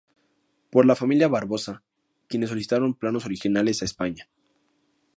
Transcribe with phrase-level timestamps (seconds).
[0.71, 1.83] Por la Familia Barboza,
[2.27, 4.27] quienes solicitaron planos originales a España.